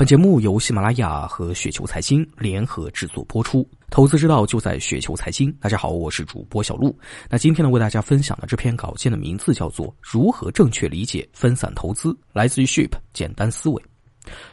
[0.00, 5.52] 本节目由喜马拉雅和雪球财经联合制作播出，投资之道就在雪球财经。
[5.60, 6.98] 大家好，我是主播小璐。
[7.28, 13.82] 那今天呢，为大家分享的这篇稿件的名字叫做《如何正确理解分散投资》，来自于 Ship 简单思维。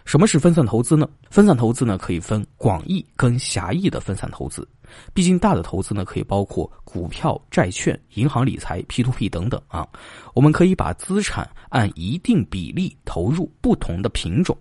[0.03, 1.07] 什么是分散投资呢？
[1.29, 4.67] 分散投资呢，可以分广义跟狭义的分散投资。
[5.13, 9.87] 毕竟大的投资呢，可以包括股票、债券、银行理财、P to P 等等啊。
[10.33, 14.57] 我们可以把资产按一定比例投入不同的品种。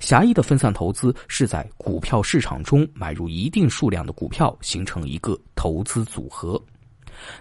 [0.00, 6.62] 狭义的分散投资是在股票市场中买入一定数量的股票，形成一个投资组合。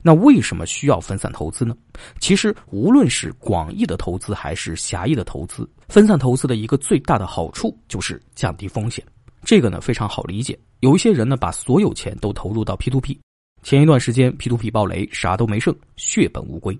[0.01, 1.75] 那为什么需要分散投资呢？
[2.19, 9.03] 其实无论是广义的投资还是狭义的投资，分散投资的一个最大的好处就是降低风险。
[9.43, 10.57] 这个呢非常好理解。
[10.81, 13.19] 有一些人呢把所有钱都投入到 P to P，
[13.63, 16.77] 前一段时间 P to P 暴雷，啥都没剩，血本无归。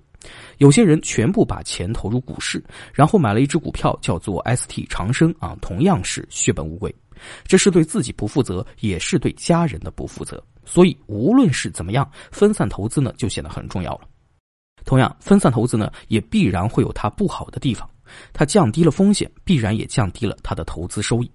[0.58, 2.62] 有些人全部把钱投入股市，
[2.92, 6.94] 然后买了一只股票叫做 ST 长生啊，同样是血本无归。
[7.44, 10.42] 这是对自己不负责，也是对家人的不负责。
[10.64, 14.02] 所以无论是怎么样，分散投资呢就显得很重要了。
[14.84, 17.88] 同样，分散投资呢也必然会有它不好的地方，
[18.32, 21.30] 它降低了风险，必然也降低了它的投资收益。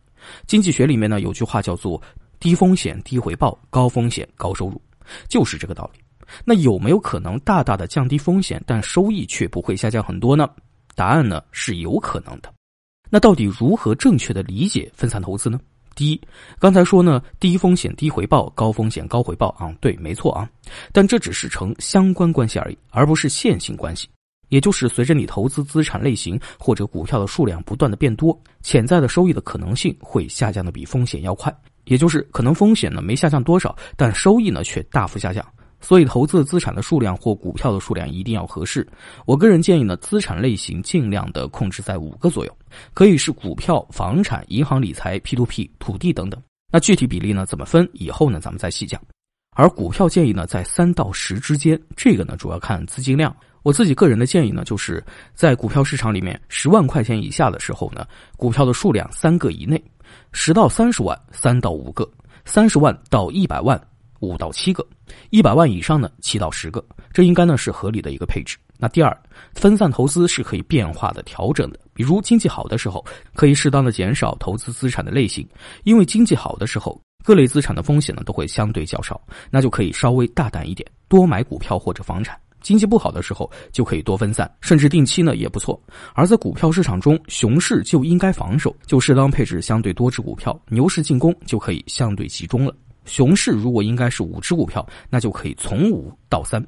[0.46, 2.02] 经济学里面呢有句话叫做
[2.40, 4.82] “低风险低回报，高风险高收入”，
[5.30, 6.00] 就是这个道理。
[6.46, 10.50] 那有没有可能大大的降低风险，但收益却不会下降很多呢？
[10.96, 12.54] 答案呢是有可能的。
[13.10, 15.60] 那到底如何正确的理解分散投资呢？
[15.96, 16.22] 第一，
[16.60, 20.48] 刚才说呢，低风险低回报，高风险高回报啊，对，没错啊。
[20.92, 24.08] 但这只是成相关关系而已，而不是线性关系。
[24.50, 31.54] 也就是随着你投资资产类型或者股票的数量不断的变多，潜在的收益的可能性会下降的比风险要快。
[31.86, 35.44] 也就是可能风险呢没下降多少，但收益呢却大幅下降。
[35.80, 38.88] 所以，投资资产的数量或股票的数量一定要合适。
[39.26, 42.58] 我个人建议呢，资产类型尽量的控制在五个左右，
[42.94, 46.42] 可以是股票、房产、银行理财、P to P、土地等等。
[46.72, 47.88] 那具体比例呢，怎么分？
[47.94, 49.00] 以后呢，咱们再细讲。
[49.56, 53.36] 而股票建议呢，在三到十之间，这个呢，主要看资金量。
[53.64, 55.04] 我自己个人的建议呢，就是
[55.34, 59.78] 在股票市场里面，十万块钱以下的时候呢，股票的数量三个以内；
[60.32, 62.04] 十到三十万，三到五个；
[62.46, 63.80] 三十万到一百万。
[64.20, 64.86] 五到七个，
[65.30, 68.58] 一百万以上呢，七到十个，这应该呢是合理的一个配置。
[68.80, 69.16] 那第二，
[69.54, 75.48] 分散投资是可以变化的调整的，比如经济好的时候，可以适当的减少投资资产的类型，
[75.84, 79.20] 因为经济好的时候，各类资产的风险呢都会相对较少，
[79.50, 82.38] 那就可以稍微大胆一点，多买股票或者房产。
[82.60, 85.80] 经济不好的时候，就可以多分散，甚至定期呢也不错。
[86.14, 92.76] 而在股票市场中，熊市就应该防守，就适当配置相对多只股票；牛市进攻就可以相对集中了。
[93.08, 96.64] 熊市如果应该是五只股票，那就可以从五到三。